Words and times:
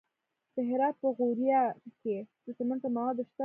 د 0.55 0.57
هرات 0.69 0.95
په 1.01 1.07
غوریان 1.17 1.75
کې 2.01 2.15
د 2.43 2.45
سمنټو 2.57 2.87
مواد 2.95 3.17
شته. 3.29 3.39